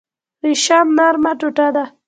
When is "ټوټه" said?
1.39-1.67